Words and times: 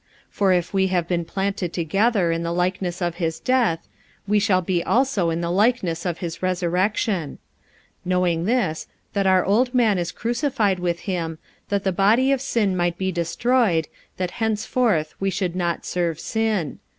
45:006:005 0.31 0.31
For 0.31 0.53
if 0.53 0.73
we 0.73 0.87
have 0.87 1.07
been 1.07 1.25
planted 1.25 1.73
together 1.73 2.31
in 2.31 2.41
the 2.41 2.51
likeness 2.51 3.03
of 3.03 3.17
his 3.17 3.39
death, 3.39 3.87
we 4.27 4.39
shall 4.39 4.63
be 4.63 4.83
also 4.83 5.29
in 5.29 5.41
the 5.41 5.51
likeness 5.51 6.07
of 6.07 6.17
his 6.17 6.41
resurrection: 6.41 7.37
45:006:006 7.37 7.37
Knowing 8.05 8.45
this, 8.45 8.87
that 9.13 9.27
our 9.27 9.45
old 9.45 9.75
man 9.75 9.99
is 9.99 10.11
crucified 10.11 10.79
with 10.79 11.01
him, 11.01 11.37
that 11.69 11.83
the 11.83 11.91
body 11.91 12.31
of 12.31 12.41
sin 12.41 12.75
might 12.75 12.97
be 12.97 13.11
destroyed, 13.11 13.87
that 14.17 14.31
henceforth 14.41 15.13
we 15.19 15.29
should 15.29 15.55
not 15.55 15.85
serve 15.85 16.19
sin. 16.19 16.79